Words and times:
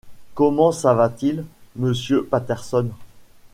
Comment 0.33 0.71
ça 0.71 0.95
va-t-il, 0.95 1.45
monsieur 1.75 2.25
Patterson?... 2.25 2.89